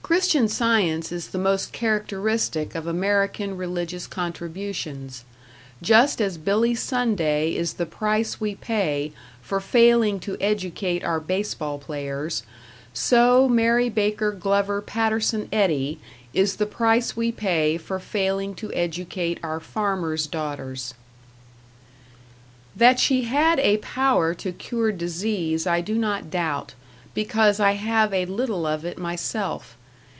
[0.00, 5.22] Christian Science is the most characteristic of American religious contributions.
[5.82, 9.12] Just as Billy Sunday is the price we pay
[9.42, 12.42] for failing to educate our base ball players,
[12.94, 16.00] so Mary Baker Glover Patterson Eddy
[16.32, 20.94] is the price we pay for failing to educate our farmer's daughters.
[22.74, 26.72] That she had a power to cure disease I do not doubt,
[27.12, 29.74] because I have a little of it myself.